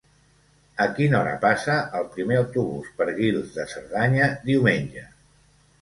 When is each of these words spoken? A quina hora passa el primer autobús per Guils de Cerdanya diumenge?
A 0.85 0.87
quina 0.99 1.17
hora 1.17 1.33
passa 1.43 1.75
el 2.01 2.09
primer 2.17 2.41
autobús 2.45 2.91
per 3.03 3.09
Guils 3.21 3.55
de 3.61 3.71
Cerdanya 3.79 4.35
diumenge? 4.53 5.11